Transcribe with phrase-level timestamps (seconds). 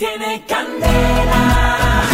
[0.00, 2.04] tiene candela.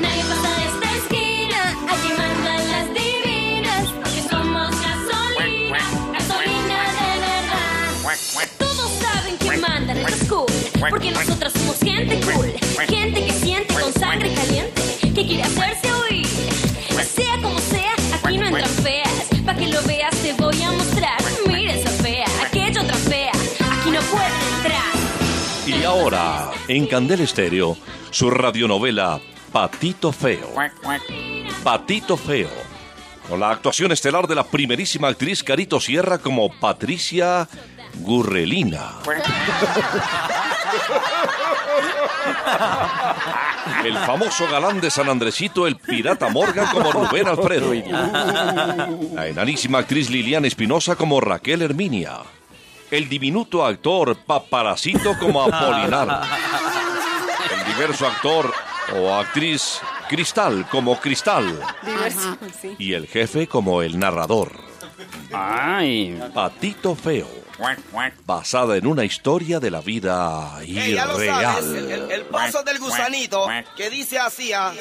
[0.00, 5.80] Nadie pasa de esta esquina, aquí mandan las divinas, porque somos gasolina,
[6.12, 8.46] gasolina de verdad.
[8.56, 10.46] Todos saben que mandan en los cool,
[10.90, 12.52] porque nosotros somos gente cool,
[12.86, 14.77] gente que siente con sangre caliente,
[25.98, 27.76] ahora, en Candel Estéreo,
[28.10, 29.20] su radionovela
[29.52, 30.54] Patito Feo.
[31.64, 32.50] Patito Feo.
[33.28, 37.48] Con la actuación estelar de la primerísima actriz Carito Sierra como Patricia
[37.96, 38.96] Gurrelina.
[43.84, 47.72] El famoso galán de San Andresito, el pirata Morgan como Rubén Alfredo.
[49.14, 52.37] La enanísima actriz Liliana Espinosa como Raquel Herminia.
[52.90, 56.22] El diminuto actor Paparacito como Apolinar.
[57.52, 58.52] El diverso actor
[58.96, 61.60] o actriz Cristal como Cristal.
[61.84, 62.74] Diverso, sí.
[62.78, 64.52] Y el jefe como el narrador.
[65.32, 67.28] Ay, Patito Feo.
[68.24, 72.12] Basada en una historia de la vida Ey, ya lo sabes, el, el- irreal.
[72.12, 74.72] el paso del gusanito que dice así, ah,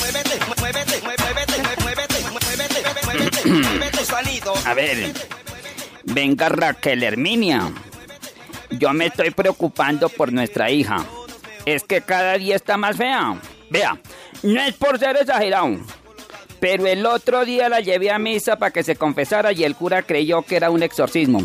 [0.00, 4.52] muévete, muévete, muévete, muévete, muévete, muévete, muévete, muévete, gusanito.
[4.64, 5.14] a ver.
[6.04, 7.72] Venga Raquel Herminia.
[8.70, 11.04] Yo me estoy preocupando por nuestra hija.
[11.64, 13.40] Es que cada día está más fea.
[13.70, 13.98] Vea,
[14.42, 15.76] no es por ser exagerado.
[16.60, 20.02] Pero el otro día la llevé a misa para que se confesara y el cura
[20.02, 21.40] creyó que era un exorcismo.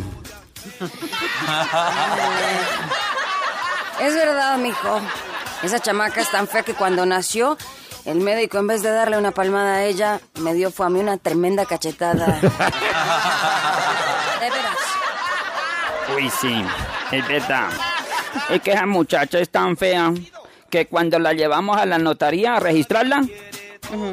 [4.02, 5.02] Es verdad, mijo.
[5.62, 7.58] Esa chamaca es tan fea que cuando nació,
[8.06, 11.00] el médico en vez de darle una palmada a ella, me dio fue a mí
[11.00, 12.40] una tremenda cachetada.
[14.44, 14.78] De veras.
[16.16, 16.66] Uy, sí,
[17.12, 17.70] es verdad.
[18.50, 20.12] Es que esa muchacha es tan fea
[20.70, 23.24] que cuando la llevamos a la notaría a registrarla,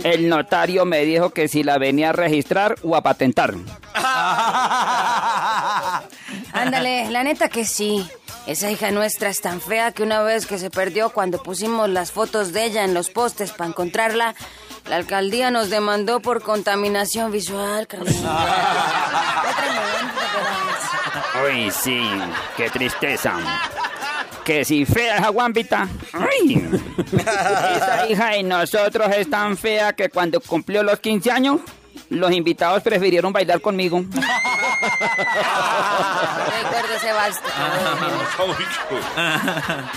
[0.04, 3.54] el notario me dijo que si la venía a registrar o a patentar.
[6.52, 8.08] Ándale, la neta que sí.
[8.46, 12.12] Esa hija nuestra es tan fea que una vez que se perdió cuando pusimos las
[12.12, 14.34] fotos de ella en los postes para encontrarla,
[14.88, 18.12] la alcaldía nos demandó por contaminación visual, Carlita.
[21.44, 22.08] Uy, sí,
[22.56, 23.36] qué tristeza.
[24.44, 25.88] Que si fea esa guambita.
[26.12, 26.68] Ay.
[27.76, 31.60] Esa hija de nosotros es tan fea que cuando cumplió los 15 años,
[32.08, 34.02] los invitados prefirieron bailar conmigo.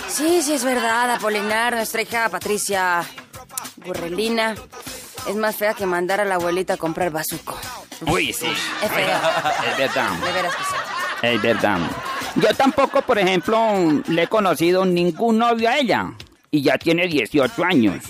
[0.08, 3.04] Sí, sí, es verdad, Apolinar, nuestra hija Patricia
[3.78, 4.56] Gurrelina,
[5.28, 7.58] es más fea que mandar a la abuelita a comprar bazuco.
[8.08, 8.48] Uy, sí.
[8.84, 9.22] Es fea,
[9.72, 10.12] Es verdad.
[10.12, 10.76] de veras que sí.
[11.24, 11.80] Es verdad.
[12.36, 16.12] Yo tampoco, por ejemplo, le he conocido ningún novio a ella.
[16.52, 18.04] Y ya tiene 18 años.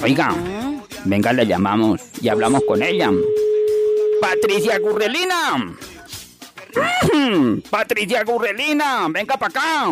[0.00, 0.34] Oiga,
[1.04, 3.10] venga, la llamamos y hablamos con ella.
[4.20, 5.74] Patricia Gurrelina.
[7.14, 9.90] Mm, Patricia Gurrelina, venga para acá.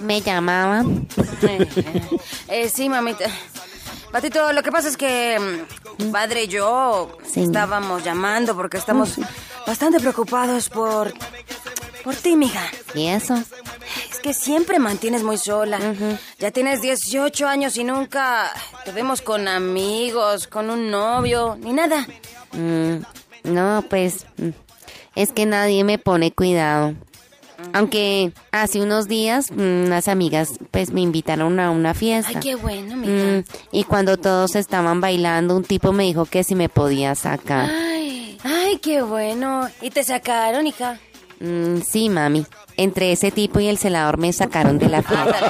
[0.00, 1.06] Me llamaban.
[1.42, 1.66] Eh,
[2.48, 3.26] eh, sí, mamita.
[4.10, 5.64] Patito, lo que pasa es que
[5.98, 9.18] mm, padre y yo estábamos llamando porque estamos
[9.66, 11.12] bastante preocupados por...
[12.02, 12.62] por ti, mija.
[12.94, 13.34] ¿Y eso?
[13.34, 15.78] Es que siempre mantienes muy sola.
[16.38, 18.50] Ya tienes 18 años y nunca
[18.84, 22.06] te vemos con amigos, con un novio, ni nada.
[22.52, 22.98] Mm,
[23.44, 24.50] no, pues mm,
[25.14, 26.94] es que nadie me pone cuidado.
[27.72, 32.32] Aunque hace unos días mm, unas amigas pues me invitaron a una fiesta.
[32.34, 33.12] Ay, qué bueno, mija.
[33.12, 37.70] Mm, y cuando todos estaban bailando, un tipo me dijo que si me podía sacar.
[37.70, 39.68] Ay, ay, qué bueno.
[39.80, 40.98] ¿Y te sacaron, hija?
[41.40, 42.46] Mm, sí, mami.
[42.76, 45.26] Entre ese tipo y el celador me sacaron de la fiesta.
[45.26, 45.46] Ándale,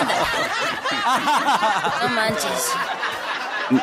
[0.00, 0.20] ándale.
[2.02, 2.70] No manches.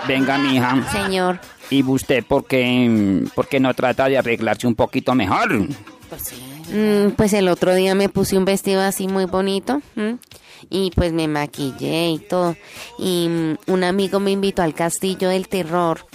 [0.07, 0.91] Venga, mija.
[0.91, 1.39] Señor,
[1.71, 5.67] ¿Y usted por qué, por qué no trata de arreglarse un poquito mejor?
[6.73, 9.81] Mm, pues el otro día me puse un vestido así muy bonito.
[9.95, 10.17] ¿m?
[10.69, 12.55] Y pues me maquillé y todo.
[12.97, 16.05] Y mm, un amigo me invitó al castillo del terror.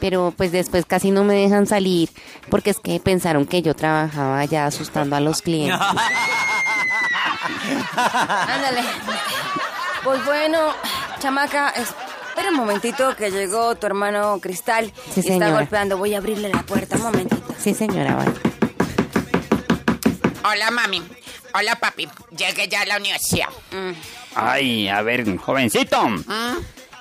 [0.00, 2.08] Pero pues después casi no me dejan salir
[2.48, 5.78] porque es que pensaron que yo trabajaba allá asustando a los clientes.
[7.96, 8.80] Ándale.
[10.02, 10.58] Pues bueno,
[11.18, 15.98] chamaca, espera un momentito que llegó tu hermano Cristal Sí, y está golpeando.
[15.98, 17.42] Voy a abrirle la puerta, un momentito.
[17.58, 18.32] Sí, señora, vaya.
[20.50, 21.00] Hola, mami.
[21.54, 22.08] Hola, papi.
[22.36, 23.48] Llegué ya a la universidad.
[24.34, 26.08] Ay, a ver, jovencito.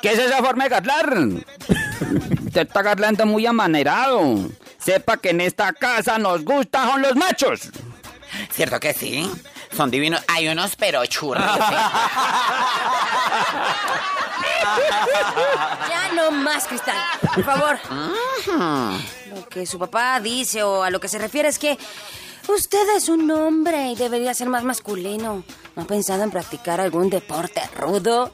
[0.04, 1.18] ¿Qué es esa forma de hablar?
[2.46, 4.50] Usted está hablando muy amanerado.
[4.78, 7.72] sepa que en esta casa nos gustan son los machos.
[8.51, 9.28] ¿Cierto que sí?
[9.75, 10.22] Son divinos.
[10.28, 11.44] Hay unos pero churros.
[15.89, 16.95] Ya no más, Cristal.
[17.35, 17.79] Por favor.
[19.29, 21.77] Lo que su papá dice o a lo que se refiere es que
[22.47, 25.44] usted es un hombre y debería ser más masculino.
[25.75, 28.33] ¿No ha pensado en practicar algún deporte rudo?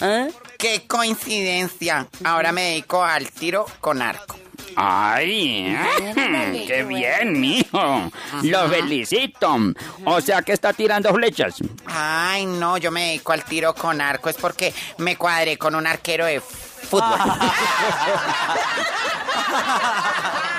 [0.00, 0.30] ¿Eh?
[0.58, 2.08] ¡Qué coincidencia!
[2.24, 4.36] Ahora me dedico al tiro con arco.
[4.76, 8.10] Ay, Ándale, qué qué bien, mijo.
[8.42, 9.56] Lo felicito.
[10.04, 11.56] O sea que está tirando flechas.
[11.86, 14.28] Ay, no, yo me dedico al tiro con arco.
[14.28, 17.18] Es porque me cuadré con un arquero de fútbol.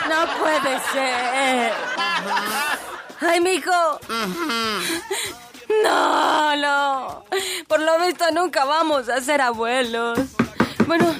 [0.09, 1.73] No puede ser.
[3.21, 3.99] Ay, mijo.
[5.83, 7.25] No, no.
[7.67, 10.19] Por lo visto nunca vamos a ser abuelos.
[10.85, 11.15] Bueno,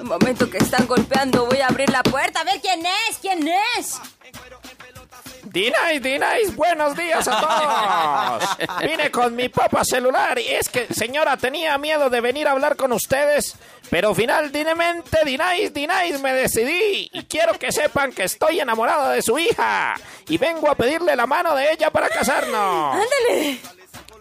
[0.00, 1.46] un momento que están golpeando.
[1.46, 2.40] Voy a abrir la puerta.
[2.40, 3.46] A ver quién es, quién
[3.78, 4.00] es.
[5.44, 8.78] Dinais, Dinais, buenos días a todos.
[8.88, 12.76] Vine con mi papa celular y es que, señora, tenía miedo de venir a hablar
[12.76, 13.56] con ustedes,
[13.90, 19.40] pero finalmente, Dinais, Dinais, me decidí y quiero que sepan que estoy enamorado de su
[19.40, 19.94] hija
[20.28, 22.94] y vengo a pedirle la mano de ella para casarnos.
[22.94, 23.58] Ándale.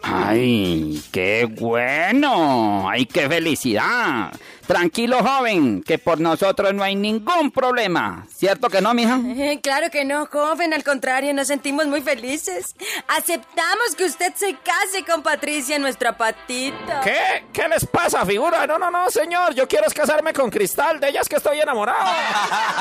[0.01, 2.89] Ay, qué bueno.
[2.89, 4.31] Ay, qué felicidad.
[4.69, 8.27] Tranquilo, joven, que por nosotros no hay ningún problema.
[8.31, 9.19] ¿Cierto que no, mija?
[9.25, 12.75] Eh, Claro que no, joven, al contrario, nos sentimos muy felices.
[13.07, 17.01] Aceptamos que usted se case con Patricia, nuestra patita.
[17.01, 17.45] ¿Qué?
[17.51, 18.67] ¿Qué les pasa, figura?
[18.67, 19.55] No, no, no, señor.
[19.55, 20.99] Yo quiero es casarme con Cristal.
[20.99, 22.05] De ella es que estoy enamorado.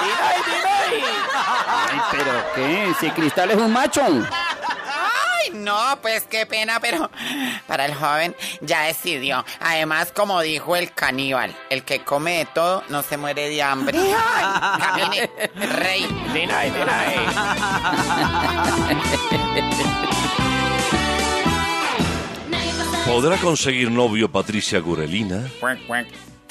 [0.03, 1.11] Dinais, Dinais.
[1.91, 2.93] Ay, pero ¿qué?
[3.01, 4.03] Si Cristal es un macho.
[5.49, 7.11] Ay, no, pues qué pena, pero
[7.67, 9.45] para el joven ya decidió.
[9.61, 13.99] Además, como dijo el caníbal, el que come de todo no se muere de hambre.
[14.35, 16.07] Ay, camine, rey.
[16.35, 16.73] Dinais.
[23.07, 25.51] ¿Podrá conseguir novio Patricia Gurelina?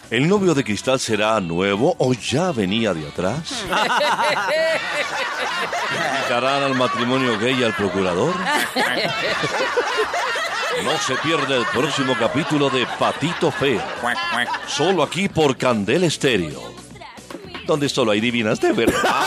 [0.10, 3.66] ¿El novio de Cristal será nuevo o ya venía de atrás?
[6.16, 8.34] ¿Invitarán al matrimonio gay al procurador?
[10.86, 13.82] No se pierda el próximo capítulo de Patito Feo.
[14.66, 16.62] Solo aquí por Candel Estéreo.
[17.66, 19.26] Donde solo hay divinas de verdad.